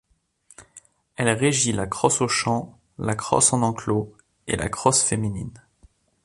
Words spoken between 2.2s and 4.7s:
au champ, la crosse en enclos et la